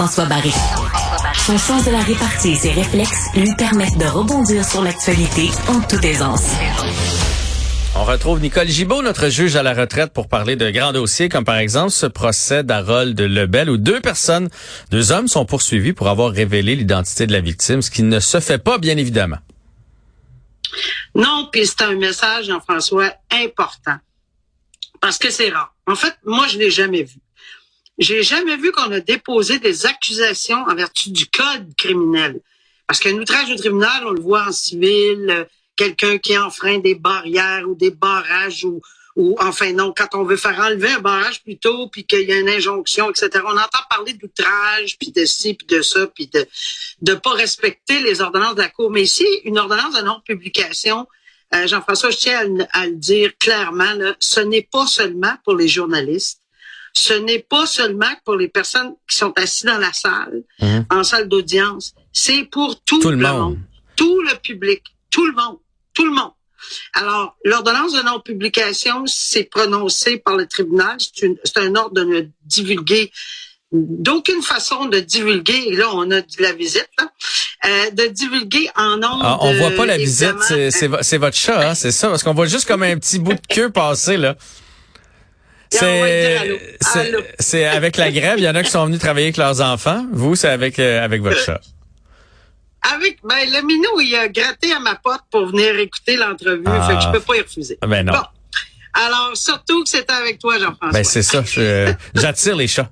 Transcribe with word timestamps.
Jean-François 0.00 0.24
Barry. 0.24 0.52
Son 1.34 1.58
sens 1.58 1.84
de 1.84 1.90
la 1.90 2.00
répartie 2.00 2.52
et 2.52 2.56
ses 2.56 2.72
réflexes 2.72 3.26
lui 3.34 3.54
permettent 3.54 3.98
de 3.98 4.06
rebondir 4.06 4.64
sur 4.64 4.82
l'actualité 4.82 5.50
en 5.68 5.78
toute 5.82 6.02
aisance. 6.02 6.52
On 7.94 8.04
retrouve 8.04 8.40
Nicole 8.40 8.66
Gibault, 8.66 9.02
notre 9.02 9.28
juge 9.28 9.56
à 9.56 9.62
la 9.62 9.74
retraite, 9.74 10.14
pour 10.14 10.26
parler 10.26 10.56
de 10.56 10.70
grands 10.70 10.94
dossiers, 10.94 11.28
comme 11.28 11.44
par 11.44 11.58
exemple 11.58 11.90
ce 11.90 12.06
procès 12.06 12.64
d'Harold 12.64 13.20
Lebel, 13.20 13.68
où 13.68 13.76
deux 13.76 14.00
personnes, 14.00 14.48
deux 14.90 15.12
hommes 15.12 15.28
sont 15.28 15.44
poursuivis 15.44 15.92
pour 15.92 16.08
avoir 16.08 16.32
révélé 16.32 16.76
l'identité 16.76 17.26
de 17.26 17.32
la 17.32 17.42
victime, 17.42 17.82
ce 17.82 17.90
qui 17.90 18.02
ne 18.02 18.20
se 18.20 18.40
fait 18.40 18.56
pas, 18.56 18.78
bien 18.78 18.96
évidemment. 18.96 19.38
Non, 21.14 21.50
puis 21.52 21.66
c'est 21.66 21.82
un 21.82 21.96
message, 21.96 22.46
Jean-François, 22.46 23.12
important. 23.30 23.98
Parce 25.02 25.18
que 25.18 25.30
c'est 25.30 25.50
rare. 25.50 25.74
En 25.86 25.94
fait, 25.94 26.14
moi, 26.24 26.46
je 26.46 26.56
l'ai 26.56 26.70
jamais 26.70 27.02
vu. 27.02 27.16
J'ai 28.00 28.22
jamais 28.22 28.56
vu 28.56 28.72
qu'on 28.72 28.90
a 28.90 29.00
déposé 29.00 29.58
des 29.58 29.86
accusations 29.86 30.64
en 30.66 30.74
vertu 30.74 31.10
du 31.10 31.26
code 31.26 31.74
criminel. 31.76 32.40
Parce 32.86 32.98
qu'un 32.98 33.14
outrage 33.14 33.50
au 33.50 33.56
tribunal, 33.56 34.04
on 34.06 34.10
le 34.10 34.20
voit 34.20 34.46
en 34.48 34.52
civil, 34.52 35.26
euh, 35.28 35.44
quelqu'un 35.76 36.18
qui 36.18 36.36
enfreint 36.36 36.78
des 36.78 36.94
barrières 36.94 37.68
ou 37.68 37.74
des 37.74 37.90
barrages 37.90 38.64
ou, 38.64 38.80
ou 39.16 39.36
enfin 39.38 39.72
non, 39.72 39.92
quand 39.94 40.14
on 40.14 40.24
veut 40.24 40.38
faire 40.38 40.58
enlever 40.58 40.92
un 40.92 41.00
barrage 41.00 41.42
plutôt, 41.42 41.88
puis 41.88 42.04
qu'il 42.04 42.28
y 42.28 42.32
a 42.32 42.38
une 42.38 42.48
injonction, 42.48 43.10
etc. 43.10 43.44
On 43.44 43.56
entend 43.56 43.78
parler 43.88 44.14
d'outrage, 44.14 44.98
puis 44.98 45.12
de 45.12 45.24
ci, 45.26 45.54
puis 45.54 45.66
de 45.66 45.82
ça, 45.82 46.06
puis 46.06 46.26
de 46.26 46.46
de 47.02 47.14
pas 47.14 47.32
respecter 47.32 48.00
les 48.00 48.20
ordonnances 48.20 48.54
de 48.54 48.62
la 48.62 48.68
Cour. 48.68 48.90
Mais 48.90 49.02
ici, 49.02 49.26
une 49.44 49.58
ordonnance 49.58 49.94
de 49.94 50.02
non-publication, 50.02 51.06
euh, 51.54 51.66
Jean-François, 51.66 52.10
je 52.10 52.16
tiens 52.16 52.40
à, 52.72 52.86
le 52.86 52.96
dire 52.96 53.32
clairement, 53.38 53.92
là, 53.94 54.14
ce 54.20 54.40
n'est 54.40 54.68
pas 54.70 54.86
seulement 54.86 55.34
pour 55.44 55.54
les 55.54 55.68
journalistes, 55.68 56.40
ce 56.92 57.14
n'est 57.14 57.38
pas 57.40 57.66
seulement 57.66 58.12
pour 58.24 58.36
les 58.36 58.48
personnes 58.48 58.94
qui 59.08 59.16
sont 59.16 59.32
assises 59.36 59.64
dans 59.64 59.78
la 59.78 59.92
salle, 59.92 60.42
Mhm. 60.60 60.86
en 60.90 61.02
salle 61.04 61.28
d'audience, 61.28 61.94
c'est 62.12 62.44
pour 62.44 62.80
tout, 62.82 62.98
Tout 63.00 63.10
le 63.10 63.16
le 63.16 63.22
monde. 63.28 63.40
monde, 63.40 63.58
tout 63.96 64.20
le 64.22 64.34
public, 64.36 64.82
tout 65.10 65.26
le 65.26 65.32
monde, 65.32 65.58
tout 65.94 66.04
le 66.04 66.12
monde. 66.12 66.32
Alors, 66.92 67.36
l'ordonnance 67.44 67.92
de 67.94 68.02
non-publication, 68.02 69.04
c'est 69.06 69.44
prononcé 69.44 70.18
par 70.18 70.36
le 70.36 70.46
tribunal. 70.46 70.96
C'est 70.98 71.26
une- 71.26 71.36
c'est 71.44 71.58
un 71.58 71.74
ordre 71.74 71.94
de 71.94 72.04
ne 72.04 72.20
divulguer 72.44 73.10
d'aucune 73.72 74.42
façon 74.42 74.86
de 74.86 74.98
divulguer, 74.98 75.62
et 75.68 75.76
là, 75.76 75.90
on 75.94 76.10
a 76.10 76.20
de 76.20 76.26
la 76.40 76.52
visite, 76.52 76.88
là, 76.98 77.12
euh, 77.66 77.90
de 77.92 78.06
divulguer 78.06 78.68
en 78.76 78.96
nombre 78.96 79.20
Ah, 79.22 79.38
on 79.42 79.54
voit 79.54 79.70
pas 79.70 79.86
la 79.86 79.96
visite, 79.96 80.34
c'est 80.42 81.18
votre 81.18 81.36
chat, 81.36 81.70
hein, 81.70 81.74
c'est 81.76 81.92
ça, 81.92 82.08
parce 82.08 82.24
qu'on 82.24 82.34
voit 82.34 82.46
juste 82.46 82.66
comme 82.66 82.82
un 82.82 82.98
petit 82.98 83.20
bout 83.20 83.34
de 83.34 83.40
queue 83.48 83.70
passer, 83.70 84.16
là. 84.16 84.34
Tiens, 84.34 84.38
on 84.38 84.38
va 84.38 84.38
lui 84.38 85.58
dire 85.58 85.58
allô. 85.58 85.59
C'est 85.72 86.74
c'est- 87.38 87.64
avec 87.64 87.96
la 87.96 88.10
grève, 88.10 88.38
il 88.38 88.44
y 88.44 88.48
en 88.48 88.54
a 88.54 88.62
qui 88.62 88.70
sont 88.70 88.86
venus 88.86 88.98
travailler 88.98 89.26
avec 89.26 89.36
leurs 89.36 89.60
enfants. 89.60 90.04
Vous, 90.12 90.34
c'est 90.34 90.48
avec, 90.48 90.78
euh, 90.78 91.04
avec 91.04 91.22
votre 91.22 91.38
chat. 91.38 91.60
Avec, 92.94 93.18
ben, 93.22 93.36
le 93.52 93.64
minou, 93.66 94.00
il 94.00 94.14
a 94.16 94.28
gratté 94.28 94.72
à 94.72 94.80
ma 94.80 94.94
porte 94.96 95.24
pour 95.30 95.46
venir 95.46 95.76
écouter 95.78 96.16
l'entrevue, 96.16 96.62
Ah. 96.66 96.88
fait 96.88 96.94
que 96.96 97.02
je 97.02 97.08
peux 97.12 97.20
pas 97.20 97.36
y 97.36 97.40
refuser. 97.42 97.78
Ben 97.86 98.04
non. 98.04 98.12
Bon. 98.14 98.22
Alors, 98.94 99.30
surtout 99.34 99.84
que 99.84 99.88
c'était 99.90 100.12
avec 100.12 100.38
toi, 100.38 100.58
Jean-François. 100.58 100.90
Ben 100.92 101.04
c'est 101.04 101.22
ça, 101.22 101.42
j'attire 102.14 102.56
les 102.56 102.66
chats. 102.66 102.90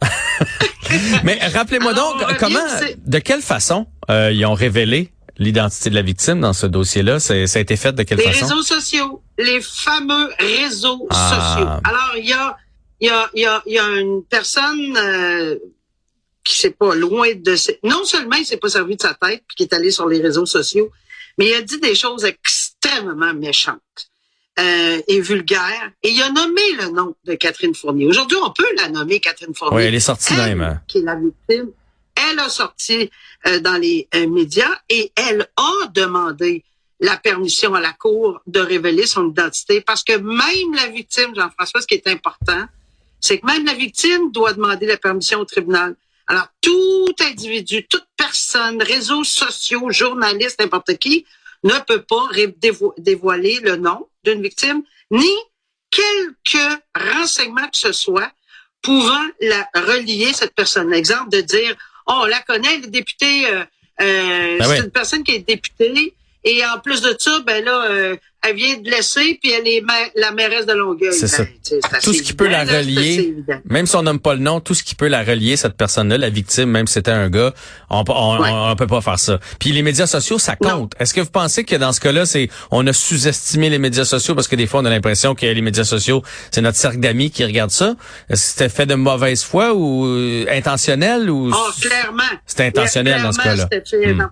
Mais 1.24 1.38
rappelez-moi 1.52 1.92
donc 1.94 2.16
on 2.20 2.24
revient, 2.24 2.36
comment, 2.38 2.58
de 3.06 3.18
quelle 3.18 3.40
façon 3.42 3.86
euh, 4.10 4.30
ils 4.32 4.44
ont 4.46 4.54
révélé 4.54 5.10
l'identité 5.38 5.90
de 5.90 5.94
la 5.94 6.02
victime 6.02 6.40
dans 6.40 6.52
ce 6.52 6.66
dossier-là. 6.66 7.20
Ça 7.20 7.34
a 7.34 7.58
été 7.58 7.76
fait 7.76 7.92
de 7.92 8.02
quelle 8.02 8.18
les 8.18 8.24
façon? 8.24 8.46
réseaux 8.46 8.62
sociaux, 8.62 9.22
les 9.38 9.60
fameux 9.60 10.30
réseaux 10.38 11.06
Ah. 11.10 11.54
sociaux. 11.56 11.70
Alors, 11.84 12.12
il 12.16 12.26
y 12.28 12.32
a, 12.32 12.56
il 13.00 13.06
y 13.08 13.10
a, 13.10 13.30
il 13.34 13.42
y 13.42 13.46
a, 13.46 13.62
il 13.66 13.72
y 13.74 13.78
a 13.78 13.86
une 14.00 14.22
personne 14.24 14.96
euh, 14.96 15.56
qui 16.44 16.58
s'est 16.58 16.70
pas 16.70 16.94
loin 16.94 17.28
de... 17.34 17.56
ses- 17.56 17.78
Non 17.82 18.04
seulement 18.04 18.36
il 18.36 18.46
s'est 18.46 18.56
pas 18.56 18.68
servi 18.68 18.96
de 18.96 19.02
sa 19.02 19.14
tête, 19.14 19.42
puis 19.48 19.56
qui 19.56 19.62
est 19.64 19.72
allé 19.74 19.90
sur 19.90 20.08
les 20.08 20.20
réseaux 20.20 20.46
sociaux, 20.46 20.90
mais 21.38 21.48
il 21.48 21.54
a 21.54 21.62
dit 21.62 21.78
des 21.80 21.94
choses 21.94 22.24
extrêmement 22.24 23.34
méchantes 23.34 23.80
euh, 24.58 25.00
et 25.08 25.20
vulgaires. 25.20 25.90
Et 26.02 26.10
il 26.10 26.22
a 26.22 26.30
nommé 26.30 26.62
le 26.80 26.88
nom 26.90 27.14
de 27.26 27.34
Catherine 27.34 27.74
Fournier. 27.74 28.06
Aujourd'hui, 28.06 28.38
on 28.42 28.50
peut 28.52 28.64
la 28.78 28.88
nommer 28.88 29.20
Catherine 29.20 29.54
Fournier. 29.54 29.76
Oui, 29.76 29.82
elle 29.82 29.94
est 29.94 30.00
sortie 30.00 30.32
Elle, 30.34 30.56
même. 30.56 30.62
hein. 30.62 30.80
qui 30.86 30.98
est 30.98 31.02
la 31.02 31.16
victime, 31.16 31.70
elle 32.16 32.38
a 32.38 32.48
sorti 32.48 33.10
euh, 33.46 33.60
dans 33.60 33.76
les 33.76 34.08
euh, 34.14 34.26
médias 34.28 34.74
et 34.88 35.12
elle 35.16 35.48
a 35.56 35.86
demandé 35.94 36.64
la 37.00 37.16
permission 37.16 37.74
à 37.74 37.80
la 37.80 37.92
Cour 37.92 38.40
de 38.46 38.60
révéler 38.60 39.06
son 39.06 39.28
identité 39.28 39.80
parce 39.80 40.02
que 40.02 40.16
même 40.16 40.74
la 40.74 40.88
victime, 40.88 41.34
Jean-François, 41.34 41.82
ce 41.82 41.86
qui 41.86 41.94
est 41.94 42.08
important, 42.08 42.64
c'est 43.20 43.38
que 43.38 43.46
même 43.46 43.66
la 43.66 43.74
victime 43.74 44.32
doit 44.32 44.52
demander 44.52 44.86
la 44.86 44.96
permission 44.96 45.40
au 45.40 45.44
tribunal. 45.44 45.94
Alors, 46.26 46.48
tout 46.60 47.14
individu, 47.20 47.86
toute 47.86 48.06
personne, 48.16 48.82
réseaux 48.82 49.24
sociaux, 49.24 49.90
journalistes, 49.90 50.58
n'importe 50.60 50.96
qui, 50.96 51.24
ne 51.62 51.78
peut 51.86 52.02
pas 52.02 52.28
dévoiler 52.98 53.60
le 53.62 53.76
nom 53.76 54.08
d'une 54.24 54.42
victime, 54.42 54.82
ni 55.10 55.34
quelques 55.90 56.82
renseignements 56.94 57.68
que 57.68 57.78
ce 57.78 57.92
soit 57.92 58.30
pouvant 58.82 59.26
la 59.40 59.68
relier, 59.74 60.32
cette 60.32 60.54
personne. 60.54 60.92
Exemple 60.92 61.30
de 61.30 61.40
dire, 61.40 61.76
oh, 62.06 62.20
on 62.22 62.26
la 62.26 62.40
connaît, 62.40 62.76
elle 62.76 62.84
est 62.84 62.90
députée, 62.90 63.46
euh, 63.48 63.64
euh, 64.00 64.58
Ben 64.58 64.64
c'est 64.64 64.78
oui. 64.78 64.84
une 64.84 64.90
personne 64.90 65.22
qui 65.22 65.32
est 65.32 65.46
députée, 65.46 66.14
et 66.44 66.64
en 66.66 66.78
plus 66.78 67.00
de 67.02 67.14
ça, 67.18 67.40
ben 67.40 67.64
là, 67.64 67.90
euh, 67.90 68.16
elle 68.48 68.54
vient 68.54 68.76
de 68.78 68.88
laisser, 68.88 69.38
puis 69.42 69.50
elle 69.52 69.66
est 69.66 69.80
ma- 69.80 69.92
la 70.14 70.30
mairesse 70.30 70.66
de 70.66 70.72
Longueuil. 70.72 71.12
C'est 71.12 71.22
Ben, 71.22 71.28
ça. 71.28 71.44
c'est 71.62 71.80
Tout 72.02 72.12
ce 72.12 72.22
qui 72.22 72.32
peut 72.32 72.46
la 72.48 72.64
là, 72.64 72.78
relier, 72.78 73.34
même 73.64 73.86
si 73.86 73.96
on 73.96 74.02
nomme 74.02 74.20
pas 74.20 74.34
le 74.34 74.40
nom, 74.40 74.60
tout 74.60 74.74
ce 74.74 74.84
qui 74.84 74.94
peut 74.94 75.08
la 75.08 75.24
relier, 75.24 75.56
cette 75.56 75.76
personne-là, 75.76 76.16
la 76.16 76.30
victime, 76.30 76.70
même 76.70 76.86
si 76.86 76.94
c'était 76.94 77.10
un 77.10 77.28
gars, 77.28 77.52
on, 77.90 78.04
on, 78.08 78.38
Ouais. 78.40 78.48
on, 78.52 78.70
on 78.70 78.76
peut 78.76 78.86
pas 78.86 79.00
faire 79.00 79.18
ça. 79.18 79.40
Puis 79.58 79.72
les 79.72 79.82
médias 79.82 80.06
sociaux, 80.06 80.38
ça 80.38 80.54
compte. 80.54 80.92
Est-ce 81.00 81.12
que 81.12 81.20
vous 81.20 81.30
pensez 81.30 81.64
que 81.64 81.74
dans 81.74 81.92
ce 81.92 81.98
cas-là, 82.00 82.24
c'est 82.24 82.48
on 82.70 82.86
a 82.86 82.92
sous-estimé 82.92 83.68
les 83.68 83.78
médias 83.78 84.04
sociaux 84.04 84.34
parce 84.36 84.46
que 84.48 84.54
des 84.56 84.66
fois 84.68 84.80
on 84.80 84.84
a 84.84 84.90
l'impression 84.90 85.34
que 85.34 85.44
les 85.46 85.60
médias 85.62 85.84
sociaux, 85.84 86.22
c'est 86.52 86.60
notre 86.60 86.78
cercle 86.78 87.00
d'amis 87.00 87.30
qui 87.32 87.44
regarde 87.44 87.70
ça? 87.70 87.96
Est-ce 88.30 88.42
que 88.42 88.48
c'était 88.52 88.68
fait 88.68 88.86
de 88.86 88.94
mauvaise 88.94 89.42
foi 89.42 89.74
ou 89.74 90.06
euh, 90.06 90.44
intentionnel 90.50 91.30
ou 91.30 91.50
Oh, 91.52 91.70
clairement. 91.80 92.22
C'était 92.46 92.64
intentionnel 92.66 93.22
dans 93.22 93.32
ce 93.32 93.38
cas-là? 93.38 93.68
C'était 93.72 93.82
fait 93.84 94.12
Hmm. 94.14 94.28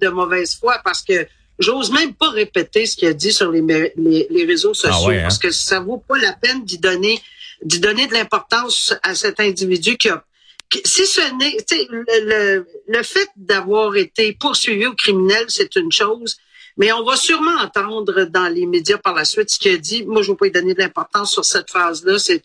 De 0.00 0.08
mauvaise 0.08 0.56
foi 0.58 0.76
parce 0.84 1.02
que 1.02 1.26
j'ose 1.58 1.90
même 1.92 2.14
pas 2.14 2.30
répéter 2.30 2.86
ce 2.86 2.96
qu'il 2.96 3.08
a 3.08 3.12
dit 3.12 3.32
sur 3.32 3.47
les, 3.50 3.62
mé- 3.62 3.92
les, 3.96 4.26
les 4.30 4.44
réseaux 4.44 4.74
sociaux 4.74 4.96
Ah 5.04 5.06
ouais, 5.08 5.18
hein? 5.18 5.22
parce 5.22 5.38
que 5.38 5.50
ça 5.50 5.80
vaut 5.80 5.98
pas 5.98 6.18
la 6.18 6.32
peine 6.32 6.64
d'y 6.64 6.78
donner 6.78 7.20
d'y 7.62 7.80
donner 7.80 8.06
de 8.06 8.12
l'importance 8.14 8.94
à 9.02 9.14
cet 9.16 9.40
individu 9.40 9.96
qui 9.96 10.08
a 10.10 10.24
qui- 10.70 10.82
si 10.84 11.06
ce 11.06 11.20
n'est 11.38 11.56
le, 11.90 12.04
le, 12.30 12.66
le 12.86 13.02
fait 13.02 13.28
d'avoir 13.36 13.96
été 13.96 14.32
poursuivi 14.34 14.86
au 14.86 14.94
criminel, 14.94 15.44
c'est 15.48 15.74
une 15.76 15.90
chose. 15.90 16.36
Mais 16.76 16.92
on 16.92 17.02
va 17.02 17.16
sûrement 17.16 17.56
entendre 17.60 18.24
dans 18.26 18.46
les 18.48 18.64
médias 18.66 18.98
par 18.98 19.12
la 19.14 19.24
suite 19.24 19.50
ce 19.50 19.58
qu'il 19.58 19.72
a 19.72 19.78
dit. 19.78 20.04
Moi, 20.04 20.22
je 20.22 20.28
ne 20.30 20.34
vais 20.34 20.38
pas 20.38 20.46
y 20.46 20.50
donner 20.52 20.74
de 20.74 20.78
l'importance 20.80 21.32
sur 21.32 21.44
cette 21.44 21.68
phrase-là. 21.70 22.18
C'est, 22.20 22.40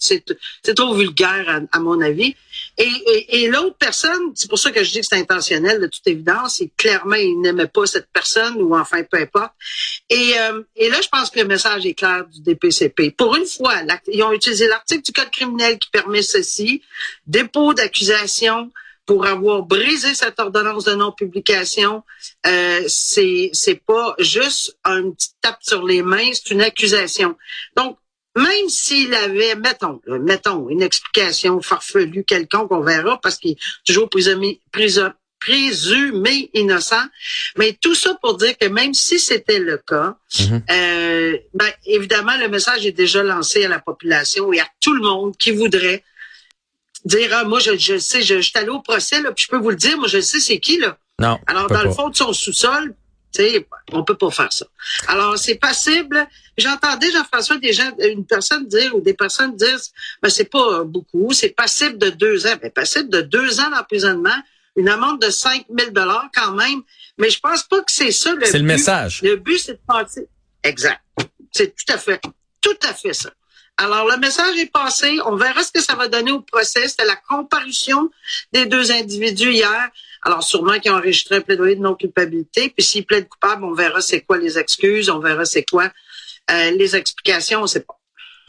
trop 0.74 0.96
vulgaire, 0.96 1.46
à, 1.72 1.78
à 1.78 1.80
mon 1.80 2.02
avis. 2.02 2.35
Et, 2.78 2.84
et, 2.84 3.44
et 3.44 3.47
l'autre 3.47 3.75
personne, 3.78 4.31
c'est 4.35 4.50
pour 4.50 4.57
ça 4.57 4.72
que 4.72 4.84
je 4.84 4.91
dis 4.91 5.01
que 5.01 5.06
c'est 5.07 5.17
intentionnel, 5.17 5.79
de 5.79 5.88
toute 5.88 6.06
évidence, 6.07 6.61
et 6.61 6.72
clairement, 6.75 7.16
il 7.16 7.39
n'aimait 7.41 7.67
pas 7.67 7.85
cette 7.85 8.07
personne, 8.11 8.61
ou 8.61 8.75
enfin, 8.75 9.03
peu 9.03 9.17
importe. 9.17 9.53
Et, 10.09 10.34
euh, 10.39 10.63
et 10.75 10.89
là, 10.89 11.00
je 11.01 11.07
pense 11.07 11.29
que 11.29 11.39
le 11.39 11.47
message 11.47 11.85
est 11.85 11.94
clair 11.94 12.25
du 12.25 12.41
DPCP. 12.41 13.11
Pour 13.11 13.35
une 13.35 13.45
fois, 13.45 13.75
ils 14.07 14.23
ont 14.23 14.31
utilisé 14.31 14.67
l'article 14.67 15.03
du 15.03 15.11
Code 15.11 15.29
criminel 15.31 15.78
qui 15.78 15.89
permet 15.89 16.22
ceci, 16.22 16.81
dépôt 17.28 17.73
d'accusation 17.73 18.72
pour 19.05 19.25
avoir 19.25 19.63
brisé 19.63 20.13
cette 20.13 20.40
ordonnance 20.40 20.85
de 20.85 20.95
non-publication. 20.95 22.03
Euh, 22.47 22.81
c'est 22.88 23.50
c'est 23.53 23.75
pas 23.75 24.16
juste 24.19 24.78
un 24.84 25.11
petit 25.11 25.31
tape 25.41 25.59
sur 25.61 25.85
les 25.85 26.01
mains, 26.01 26.29
c'est 26.34 26.51
une 26.51 26.61
accusation. 26.61 27.35
Donc, 27.75 27.97
même 28.35 28.69
s'il 28.69 29.13
avait, 29.13 29.55
mettons, 29.55 30.01
là, 30.05 30.17
mettons, 30.19 30.69
une 30.69 30.81
explication 30.81 31.61
farfelue 31.61 32.23
quelconque, 32.23 32.72
on 32.72 32.81
verra, 32.81 33.19
parce 33.22 33.37
qu'il 33.37 33.52
est 33.52 33.58
toujours 33.85 34.09
présumé, 34.09 34.59
présu- 34.72 35.11
présumé 35.40 36.49
innocent, 36.53 37.03
mais 37.58 37.78
tout 37.81 37.96
ça 37.96 38.16
pour 38.22 38.37
dire 38.37 38.58
que 38.58 38.67
même 38.67 38.93
si 38.93 39.19
c'était 39.19 39.59
le 39.59 39.78
cas, 39.78 40.16
Mhm. 40.40 40.63
euh, 40.72 41.37
ben, 41.53 41.69
évidemment, 41.85 42.35
le 42.37 42.47
message 42.47 42.85
est 42.85 42.91
déjà 42.93 43.22
lancé 43.23 43.66
à 43.66 43.67
la 43.67 43.79
population 43.79 44.52
et 44.53 44.59
à 44.61 44.67
tout 44.79 44.93
le 44.93 45.02
monde 45.02 45.35
qui 45.37 45.52
voudrait 45.52 46.03
dire, 47.05 47.29
ah, 47.34 47.43
moi, 47.43 47.59
je, 47.59 47.78
je 47.78 47.97
sais, 47.97 48.22
je, 48.22 48.35
je 48.37 48.41
suis 48.41 48.58
allé 48.58 48.69
au 48.69 48.79
procès, 48.79 49.22
là, 49.22 49.31
puis 49.34 49.43
je 49.46 49.49
peux 49.52 49.58
vous 49.61 49.69
le 49.72 49.75
dire, 49.75 49.97
moi, 49.97 50.08
je 50.08 50.22
sais 50.22 50.40
c'est 50.40 50.59
qui, 50.59 50.78
là. 50.78 50.97
Non. 51.19 51.37
Alors, 51.46 51.67
dans 51.69 51.84
le 51.84 51.91
fond 51.91 52.09
de 52.09 52.16
son 52.16 52.31
sous-sol, 52.34 52.96
sais, 53.41 53.68
on 53.91 54.03
peut 54.03 54.16
pas 54.16 54.30
faire 54.32 54.52
ça. 54.52 54.66
Alors, 55.08 55.38
c'est 55.38 55.56
passible. 55.56 56.28
J'entendais 56.58 57.12
Jean-François 57.12 57.58
des 57.58 57.74
gens, 57.74 57.91
une 58.00 58.26
personne 58.26 58.68
dire 58.68 58.96
ou 58.96 59.02
des 59.02 59.14
personnes 59.14 59.56
dire, 59.56 59.80
ben 60.22 60.30
c'est 60.30 60.50
pas 60.50 60.84
beaucoup, 60.84 61.32
c'est 61.34 61.50
passible 61.50 61.97
de 61.97 62.09
deux 62.09 62.46
ans. 62.46 62.56
Ben, 62.62 62.72
passible 62.72 63.09
de 63.09 63.22
deux 63.22 63.59
ans 63.59 63.70
d'emprisonnement, 63.70 64.35
une 64.76 64.90
amende 64.90 65.22
de 65.22 65.30
5 65.30 65.66
000 65.78 65.91
dollars 65.91 66.30
quand 66.34 66.52
même. 66.53 66.82
Mais 67.18 67.30
je 67.30 67.40
pense 67.40 67.64
pas 67.64 67.82
que 67.82 67.91
c'est 67.91 68.12
ça 68.12 68.34
le 68.34 68.46
C'est 68.46 68.59
le 68.59 68.66
message. 68.66 69.22
Le 69.22 69.35
but, 69.35 69.59
c'est 69.59 69.74
de 69.74 69.82
passer. 69.88 70.28
Exact. 70.64 71.02
C'est 71.52 71.76
tout 71.76 71.94
à 71.94 71.97
fait, 71.97 72.22
tout 72.62 72.78
à 72.84 72.94
fait 72.94 73.14
ça. 73.14 73.30
Alors, 73.78 74.08
le 74.08 74.18
message 74.18 74.58
est 74.58 74.72
passé. 74.72 75.20
On 75.26 75.35
verra 75.35 75.64
ce 75.64 75.72
que 75.72 75.82
ça 75.82 75.96
va 75.96 76.08
donner 76.08 76.32
au 76.32 76.41
procès. 76.41 76.88
C'était 76.88 77.06
la 77.06 77.16
comparution 77.16 78.09
des 78.52 78.66
deux 78.66 78.91
individus 78.91 79.52
hier. 79.52 79.90
Alors, 80.25 80.43
sûrement 80.43 80.79
qu'ils 80.79 80.91
ont 80.91 80.96
enregistré 80.96 81.35
un 81.35 81.41
plaidoyer 81.41 81.75
de 81.75 81.81
non-culpabilité. 81.81 82.73
Puis 82.75 82.85
s'ils 82.85 83.05
plaident 83.05 83.28
coupables, 83.28 83.64
on 83.64 83.73
verra 83.73 84.02
c'est 84.02 84.22
quoi 84.22 84.37
les 84.37 84.58
excuses, 84.58 85.09
on 85.09 85.20
verra 85.20 85.46
c'est 85.46 85.64
quoi 85.64 85.91
euh, 86.52 86.72
les 86.78 86.96
explications, 86.96 87.61
on 87.64 87.67
sait 87.67 87.81
pas. 87.81 87.97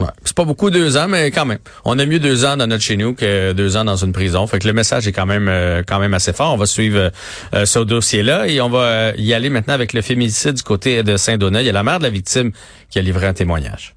Ouais. 0.01 0.09
C'est 0.25 0.35
pas 0.35 0.43
beaucoup 0.43 0.69
deux 0.69 0.97
ans, 0.97 1.07
mais 1.07 1.31
quand 1.31 1.45
même. 1.45 1.59
On 1.85 1.97
a 1.97 2.05
mieux 2.05 2.19
deux 2.19 2.43
ans 2.43 2.57
dans 2.57 2.67
notre 2.67 2.83
chez 2.83 2.97
nous 2.97 3.15
que 3.15 3.53
deux 3.53 3.77
ans 3.77 3.85
dans 3.85 3.95
une 3.95 4.11
prison. 4.11 4.45
Fait 4.45 4.59
que 4.59 4.67
le 4.67 4.73
message 4.73 5.07
est 5.07 5.13
quand 5.13 5.25
même 5.25 5.47
euh, 5.47 5.83
quand 5.87 5.99
même 5.99 6.13
assez 6.13 6.33
fort. 6.33 6.53
On 6.53 6.57
va 6.57 6.65
suivre 6.65 7.11
euh, 7.53 7.65
ce 7.65 7.79
dossier-là 7.79 8.47
et 8.47 8.59
on 8.59 8.69
va 8.69 9.13
y 9.15 9.33
aller 9.33 9.49
maintenant 9.49 9.73
avec 9.73 9.93
le 9.93 10.01
féminicide 10.01 10.55
du 10.55 10.63
côté 10.63 11.01
de 11.01 11.15
Saint-Donat. 11.15 11.61
Il 11.61 11.65
y 11.65 11.69
a 11.69 11.73
la 11.73 11.83
mère 11.83 11.99
de 11.99 12.03
la 12.03 12.09
victime 12.09 12.51
qui 12.89 12.99
a 12.99 13.01
livré 13.01 13.25
un 13.27 13.33
témoignage. 13.33 13.95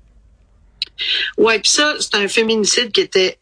Ouais, 1.37 1.59
puis 1.59 1.71
ça, 1.71 1.95
c'est 1.99 2.15
un 2.15 2.29
féminicide 2.29 2.93
qui 2.93 3.01
était 3.01 3.39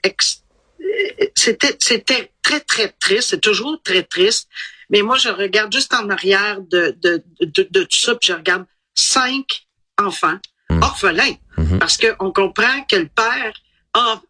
c'était 1.34 1.76
c'était 1.78 2.32
très 2.42 2.60
très 2.60 2.88
triste, 2.88 3.30
c'est 3.30 3.40
toujours 3.40 3.80
très 3.82 4.02
triste. 4.02 4.48
Mais 4.90 5.02
moi, 5.02 5.16
je 5.16 5.28
regarde 5.28 5.72
juste 5.72 5.92
en 5.94 6.08
arrière 6.10 6.60
de 6.60 6.96
de, 7.02 7.22
de, 7.40 7.68
de 7.70 7.82
tout 7.84 7.96
ça, 7.96 8.14
puis 8.14 8.28
je 8.28 8.34
regarde 8.34 8.64
cinq 8.94 9.66
enfants 9.98 10.38
mmh. 10.70 10.82
orphelins. 10.82 11.36
Mmh. 11.56 11.78
Parce 11.78 11.96
qu'on 11.96 12.32
comprend 12.32 12.82
que 12.88 12.96
le 12.96 13.08
père 13.08 13.52
a 13.94 14.20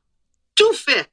tout 0.55 0.73
fait, 0.73 1.11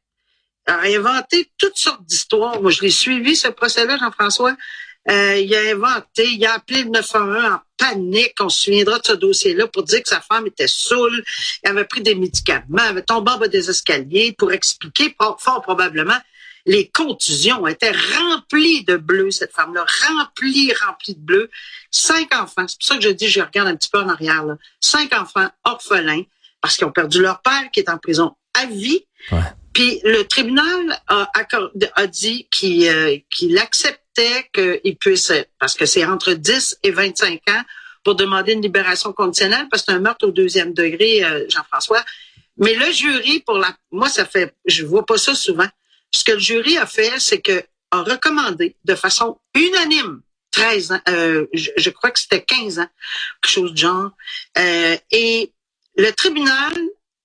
a 0.67 0.79
inventé 0.81 1.51
toutes 1.57 1.77
sortes 1.77 2.05
d'histoires. 2.05 2.61
Moi, 2.61 2.71
je 2.71 2.81
l'ai 2.81 2.91
suivi, 2.91 3.35
ce 3.35 3.49
procès-là, 3.49 3.97
Jean-François. 3.97 4.55
Euh, 5.11 5.35
il 5.37 5.53
a 5.53 5.71
inventé, 5.73 6.25
il 6.31 6.45
a 6.45 6.53
appelé 6.53 6.83
le 6.83 6.89
911 6.91 7.43
en 7.45 7.59
panique. 7.83 8.35
On 8.39 8.49
se 8.49 8.63
souviendra 8.63 8.99
de 8.99 9.05
ce 9.05 9.13
dossier-là 9.13 9.67
pour 9.67 9.83
dire 9.83 10.01
que 10.01 10.09
sa 10.09 10.21
femme 10.21 10.47
était 10.47 10.67
saoule, 10.67 11.23
elle 11.63 11.71
avait 11.71 11.85
pris 11.85 12.01
des 12.01 12.15
médicaments, 12.15 12.79
elle 12.79 12.89
avait 12.89 13.01
tombé 13.01 13.31
en 13.31 13.37
bas 13.37 13.47
des 13.47 13.69
escaliers 13.69 14.33
pour 14.37 14.51
expliquer 14.51 15.15
fort 15.39 15.61
probablement 15.61 16.17
les 16.65 16.87
contusions 16.87 17.67
étaient 17.67 17.91
remplies 17.91 18.85
de 18.85 18.95
bleu, 18.95 19.31
cette 19.31 19.51
femme-là, 19.51 19.85
remplie, 20.07 20.71
remplie 20.85 21.15
de 21.15 21.19
bleu. 21.19 21.49
Cinq 21.91 22.33
enfants, 22.33 22.65
c'est 22.67 22.79
pour 22.79 22.87
ça 22.87 22.95
que 22.95 23.03
je 23.03 23.09
dis, 23.09 23.27
je 23.27 23.41
regarde 23.41 23.67
un 23.67 23.75
petit 23.75 23.89
peu 23.89 23.99
en 23.99 24.09
arrière, 24.09 24.45
cinq 24.79 25.13
enfants 25.13 25.49
orphelins 25.63 26.23
parce 26.61 26.77
qu'ils 26.77 26.87
ont 26.87 26.91
perdu 26.91 27.21
leur 27.21 27.41
père 27.41 27.69
qui 27.73 27.81
est 27.81 27.89
en 27.89 27.97
prison 27.97 28.35
à 28.53 28.65
vie. 28.65 29.05
Puis 29.73 29.99
le 30.03 30.23
tribunal 30.23 31.01
a, 31.07 31.31
a 31.95 32.07
dit 32.07 32.47
qu'il 32.51 32.87
euh, 32.87 33.17
acceptait 33.59 34.49
qu'il 34.53 34.95
puisse, 34.97 35.31
parce 35.59 35.73
que 35.73 35.85
c'est 35.85 36.05
entre 36.05 36.33
10 36.33 36.79
et 36.83 36.91
25 36.91 37.41
ans, 37.49 37.63
pour 38.03 38.15
demander 38.15 38.53
une 38.53 38.61
libération 38.61 39.13
conditionnelle, 39.13 39.67
parce 39.71 39.83
que 39.83 39.91
c'est 39.91 39.97
un 39.97 40.01
meurtre 40.01 40.27
au 40.27 40.31
deuxième 40.31 40.73
degré, 40.73 41.23
euh, 41.23 41.45
Jean-François. 41.49 42.03
Mais 42.57 42.75
le 42.75 42.91
jury, 42.91 43.39
pour 43.39 43.57
la, 43.57 43.75
moi, 43.91 44.09
ça 44.09 44.25
fait, 44.25 44.53
je 44.65 44.85
vois 44.85 45.05
pas 45.05 45.17
ça 45.17 45.33
souvent. 45.33 45.67
Ce 46.11 46.23
que 46.23 46.33
le 46.33 46.39
jury 46.39 46.77
a 46.77 46.85
fait, 46.85 47.19
c'est 47.19 47.41
que 47.41 47.63
a 47.91 48.01
recommandé 48.01 48.75
de 48.85 48.95
façon 48.95 49.39
unanime 49.55 50.21
13 50.51 50.91
ans, 50.91 51.01
euh, 51.09 51.45
je, 51.53 51.71
je, 51.77 51.89
crois 51.89 52.11
que 52.11 52.19
c'était 52.19 52.43
15 52.43 52.79
ans, 52.79 52.87
quelque 53.41 53.51
chose 53.51 53.71
de 53.71 53.77
genre. 53.77 54.11
Euh, 54.57 54.97
et 55.11 55.51
le 55.95 56.11
tribunal 56.11 56.73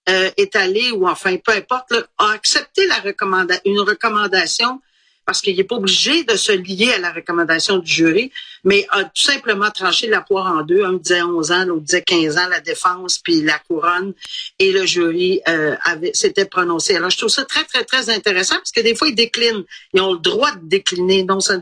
euh, 0.09 0.31
est 0.37 0.57
allé, 0.57 0.91
ou 0.91 1.07
enfin, 1.09 1.37
peu 1.37 1.53
importe, 1.53 1.91
là, 1.93 2.03
a 2.19 2.31
accepté 2.31 2.87
la 2.87 2.97
recommanda 2.97 3.57
une 3.65 3.81
recommandation 3.81 4.81
parce 5.29 5.43
qu'il 5.43 5.55
n'est 5.57 5.65
pas 5.65 5.77
obligé 5.77 6.25
de 6.25 6.37
se 6.37 6.53
lier 6.53 6.91
à 6.95 6.99
la 6.99 7.13
recommandation 7.13 7.77
du 7.77 7.93
jury, 7.93 8.33
mais 8.65 8.87
a 8.89 9.05
tout 9.05 9.25
simplement 9.25 9.71
tranché 9.71 10.07
la 10.07 10.23
poire 10.23 10.47
en 10.47 10.63
deux. 10.63 10.83
Un 10.83 10.95
disait 10.95 11.21
11 11.21 11.53
ans, 11.53 11.65
l'autre 11.67 11.83
disait 11.83 12.01
15 12.01 12.39
ans, 12.39 12.49
la 12.49 12.61
défense, 12.61 13.19
puis 13.19 13.43
la 13.43 13.59
couronne, 13.59 14.15
et 14.59 14.73
le 14.73 14.87
jury 14.87 15.43
euh, 15.47 15.77
s'était 16.15 16.47
prononcé. 16.47 16.97
Alors, 16.97 17.11
je 17.11 17.19
trouve 17.19 17.29
ça 17.29 17.45
très, 17.45 17.65
très, 17.65 17.85
très 17.85 18.09
intéressant, 18.09 18.57
parce 18.57 18.73
que 18.73 18.81
des 18.81 18.95
fois, 18.95 19.09
ils 19.09 19.15
déclinent. 19.15 19.65
Ils 19.93 20.01
ont 20.01 20.15
le 20.15 20.19
droit 20.19 20.53
de 20.53 20.67
décliner. 20.67 21.25
Donc, 21.25 21.43
ça, 21.43 21.59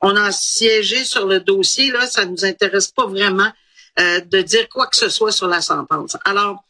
on 0.00 0.14
a 0.14 0.30
siégé 0.30 1.02
sur 1.02 1.26
le 1.26 1.40
dossier, 1.40 1.90
là, 1.90 2.06
ça 2.06 2.24
nous 2.24 2.44
intéresse 2.44 2.86
pas 2.86 3.06
vraiment 3.06 3.50
euh, 3.98 4.20
de 4.20 4.42
dire 4.42 4.68
quoi 4.68 4.86
que 4.86 4.96
ce 4.96 5.08
soit 5.08 5.32
sur 5.32 5.48
la 5.48 5.60
sentence. 5.60 6.16
Alors, 6.24 6.62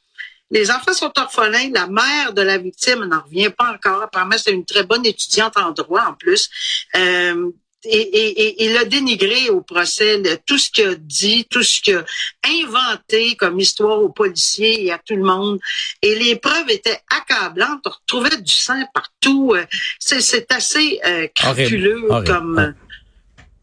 les 0.50 0.70
enfants 0.70 0.92
sont 0.92 1.12
orphelins. 1.16 1.70
La 1.72 1.86
mère 1.86 2.32
de 2.32 2.42
la 2.42 2.58
victime 2.58 3.04
n'en 3.04 3.22
revient 3.22 3.50
pas 3.50 3.72
encore. 3.72 4.02
Apparemment, 4.02 4.36
c'est 4.38 4.52
une 4.52 4.64
très 4.64 4.82
bonne 4.82 5.04
étudiante 5.04 5.56
en 5.56 5.72
droit 5.72 6.04
en 6.08 6.14
plus. 6.14 6.48
Euh, 6.96 7.50
et, 7.84 7.96
et, 7.96 8.42
et, 8.42 8.64
il 8.64 8.76
a 8.76 8.84
dénigré 8.84 9.50
au 9.50 9.60
procès 9.60 10.20
tout 10.46 10.58
ce 10.58 10.68
qu'il 10.70 10.88
a 10.88 10.94
dit, 10.96 11.46
tout 11.48 11.62
ce 11.62 11.80
qu'il 11.80 11.94
a 11.94 12.04
inventé 12.44 13.36
comme 13.36 13.60
histoire 13.60 14.02
aux 14.02 14.08
policiers 14.08 14.86
et 14.86 14.92
à 14.92 14.98
tout 14.98 15.14
le 15.14 15.22
monde. 15.22 15.60
Et 16.02 16.16
les 16.16 16.36
preuves 16.36 16.70
étaient 16.70 17.00
accablantes. 17.08 17.82
On 17.86 17.90
retrouvait 17.90 18.40
du 18.40 18.52
sang 18.52 18.82
partout. 18.92 19.52
Euh, 19.54 19.64
c'est 20.00 20.50
assez 20.52 21.00
euh, 21.06 21.28
crapuleux 21.34 22.08
comme... 22.26 22.58
Euh, 22.58 22.72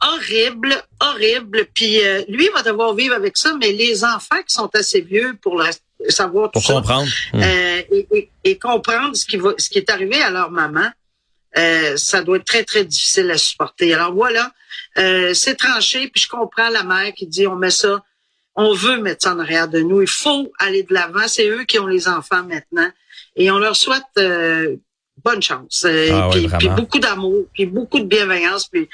horrible, 0.06 0.76
horrible. 1.00 1.66
Puis 1.74 2.06
euh, 2.06 2.24
lui 2.28 2.50
va 2.54 2.64
devoir 2.64 2.94
vivre 2.94 3.16
avec 3.16 3.38
ça, 3.38 3.56
mais 3.60 3.72
les 3.72 4.04
enfants 4.04 4.42
qui 4.48 4.54
sont 4.54 4.70
assez 4.74 5.02
vieux 5.02 5.38
pour 5.42 5.58
le 5.58 5.66
savoir 6.10 6.52
tout 6.52 6.60
Pour 6.60 6.76
comprendre. 6.76 7.10
Euh, 7.34 7.82
et, 7.92 8.08
et, 8.12 8.30
et, 8.44 8.58
comprendre 8.58 9.16
ce 9.16 9.26
qui 9.26 9.38
va, 9.38 9.54
ce 9.58 9.70
qui 9.70 9.78
est 9.78 9.90
arrivé 9.90 10.22
à 10.22 10.30
leur 10.30 10.52
maman, 10.52 10.90
euh, 11.58 11.96
ça 11.96 12.22
doit 12.22 12.38
être 12.38 12.46
très 12.46 12.64
très 12.64 12.84
difficile 12.84 13.32
à 13.32 13.38
supporter. 13.38 13.94
Alors 13.94 14.14
voilà, 14.14 14.52
euh, 14.98 15.34
c'est 15.34 15.56
tranché. 15.56 16.10
Puis 16.10 16.24
je 16.24 16.30
comprends 16.30 16.70
la 16.70 16.84
mère 16.84 17.14
qui 17.14 17.28
dit 17.28 17.48
on 17.48 17.56
met 17.56 17.70
ça, 17.70 18.04
on 18.56 18.74
veut 18.74 19.00
mettre 19.00 19.24
ça 19.24 19.34
en 19.34 19.40
arrière 19.40 19.68
de 19.68 19.80
nous. 19.80 20.02
Il 20.02 20.08
faut 20.08 20.52
aller 20.60 20.84
de 20.84 20.94
l'avant. 20.94 21.28
C'est 21.28 21.48
eux 21.48 21.64
qui 21.64 21.80
ont 21.80 21.88
les 21.88 22.08
enfants 22.08 22.44
maintenant, 22.44 22.90
et 23.36 23.52
on 23.52 23.58
leur 23.58 23.76
souhaite 23.76 24.04
euh, 24.18 24.76
bonne 25.24 25.42
chance. 25.42 25.86
Euh, 25.88 26.10
ah 26.14 26.30
puis, 26.32 26.42
oui, 26.42 26.52
puis, 26.60 26.70
beaucoup 26.70 27.00
d'amour, 27.00 27.46
puis 27.54 27.66
beaucoup 27.66 28.00
de 28.00 28.06
bienveillance, 28.06 28.68
puis 28.68 28.88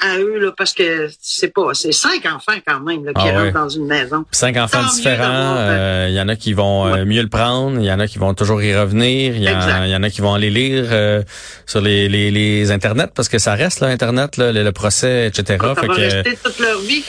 à, 0.00 0.12
à 0.12 0.18
eux 0.18 0.38
là, 0.38 0.52
parce 0.56 0.72
que 0.72 1.08
c'est 1.20 1.52
pas, 1.52 1.74
c'est 1.74 1.92
cinq 1.92 2.26
enfants 2.26 2.58
quand 2.66 2.80
même 2.80 3.04
là, 3.04 3.12
qui 3.12 3.28
ah 3.28 3.40
rentrent 3.40 3.54
dans 3.54 3.68
une 3.68 3.86
maison. 3.86 4.24
Cinq 4.30 4.56
enfants 4.56 4.82
Tant 4.82 4.94
différents. 4.94 5.18
d'avoir, 5.18 5.56
euh, 5.58 6.06
Il 6.10 6.14
y 6.14 6.20
en 6.20 6.28
a 6.28 6.36
qui 6.36 6.52
vont 6.52 6.86
euh, 6.86 7.04
mieux 7.04 7.22
le 7.22 7.28
prendre, 7.28 7.78
il 7.80 7.86
y 7.86 7.92
en 7.92 8.00
a 8.00 8.06
qui 8.06 8.18
vont 8.18 8.34
toujours 8.34 8.62
y 8.62 8.74
revenir, 8.76 9.34
il 9.34 9.42
y, 9.42 9.46
y 9.46 9.96
en 9.96 10.02
a 10.02 10.10
qui 10.10 10.20
vont 10.20 10.34
aller 10.34 10.50
lire 10.50 10.84
euh, 10.90 11.22
sur 11.66 11.80
les, 11.80 12.08
les, 12.08 12.30
les 12.30 12.70
internets 12.70 13.12
parce 13.14 13.28
que 13.28 13.38
ça 13.38 13.54
reste 13.54 13.80
là, 13.80 13.88
internet, 13.88 14.36
là, 14.36 14.52
le, 14.52 14.62
le 14.62 14.72
procès, 14.72 15.26
etc. 15.26 15.58
Ça 15.60 15.74
Fait 15.74 15.86
va 15.86 15.94
rester 15.94 16.38
toute 16.42 16.58
leur 16.60 16.80
vie. 16.80 17.04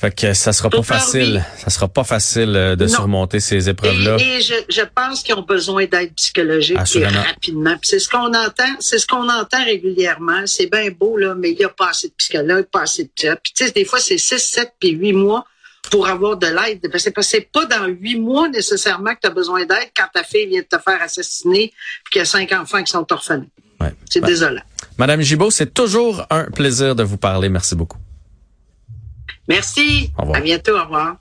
Fait 0.00 0.14
que 0.14 0.32
ça 0.32 0.52
sera 0.52 0.70
pas 0.70 0.82
facile. 0.82 1.44
Ça 1.58 1.68
sera 1.70 1.86
pas 1.88 2.04
facile 2.04 2.54
euh, 2.56 2.74
de 2.76 2.84
Non. 2.86 2.90
surmonter 2.90 3.38
ces 3.40 3.68
épreuves-là. 3.68 4.16
Et, 4.18 4.38
et 4.38 4.40
je, 4.40 4.54
je 4.70 4.80
pense 4.94 5.22
qu'ils 5.22 5.34
ont 5.34 5.42
besoin 5.42 5.84
d'aide 5.86 6.14
psychologique 6.14 6.78
et 6.94 7.06
rapidement. 7.06 7.76
C'est 7.82 7.98
ce 7.98 8.08
qu'on 8.08 8.32
entend, 8.32 8.72
c'est 8.80 8.98
ce 8.98 9.06
qu'on 9.06 9.28
entend 9.28 9.62
régulièrement. 9.64 10.42
C'est 10.46 10.66
bien 10.70 10.88
beau 10.90 11.16
là, 11.18 11.34
mais 11.34 11.50
il 11.50 11.58
n'y 11.58 11.64
a 11.64 11.68
pas 11.68 11.90
assez 11.90 12.08
de 12.08 12.14
psychologues, 12.16 12.66
pas 12.72 12.82
assez 12.82 13.04
de. 13.04 13.10
Puis 13.42 13.52
tu 13.54 13.66
sais, 13.66 13.72
des 13.72 13.84
fois 13.84 13.98
c'est 14.00 14.16
6, 14.18 14.38
7 14.38 14.72
puis 14.80 14.90
8 14.90 15.12
mois 15.12 15.44
pour 15.90 16.06
avoir 16.08 16.36
de 16.36 16.46
l'aide. 16.46 16.80
Ben, 16.82 16.98
C'est 16.98 17.10
parce 17.10 17.26
que 17.26 17.32
c'est 17.32 17.50
pas 17.52 17.66
dans 17.66 17.86
huit 17.86 18.18
mois 18.18 18.48
nécessairement 18.48 19.14
que 19.14 19.20
tu 19.22 19.26
as 19.28 19.30
besoin 19.30 19.64
d'aide 19.66 19.90
quand 19.96 20.06
ta 20.14 20.22
fille 20.24 20.46
vient 20.46 20.60
de 20.62 20.66
te 20.66 20.80
faire 20.82 21.02
assassiner 21.02 21.72
puis 22.04 22.12
qu'il 22.12 22.18
y 22.20 22.22
a 22.22 22.24
cinq 22.26 22.52
enfants 22.52 22.82
qui 22.82 22.90
sont 22.92 23.06
orphelins. 23.12 23.46
Ouais. 23.80 23.92
C'est 24.08 24.20
Ben, 24.20 24.26
désolant. 24.28 24.62
Madame 24.98 25.20
Gibault, 25.22 25.50
c'est 25.50 25.72
toujours 25.74 26.24
un 26.30 26.44
plaisir 26.44 26.94
de 26.94 27.02
vous 27.02 27.16
parler. 27.16 27.48
Merci 27.48 27.74
beaucoup. 27.74 27.98
Merci. 29.50 30.12
Au 30.16 30.22
revoir. 30.22 30.38
À 30.38 30.40
bientôt. 30.40 30.76
Au 30.76 30.84
revoir. 30.84 31.16